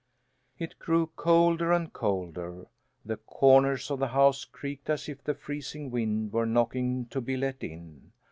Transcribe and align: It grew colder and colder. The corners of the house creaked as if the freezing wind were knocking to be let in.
It 0.57 0.79
grew 0.79 1.11
colder 1.15 1.71
and 1.71 1.93
colder. 1.93 2.65
The 3.05 3.17
corners 3.17 3.91
of 3.91 3.99
the 3.99 4.07
house 4.07 4.45
creaked 4.45 4.89
as 4.89 5.07
if 5.07 5.23
the 5.23 5.35
freezing 5.35 5.91
wind 5.91 6.33
were 6.33 6.47
knocking 6.47 7.05
to 7.11 7.21
be 7.21 7.37
let 7.37 7.61
in. 7.63 8.11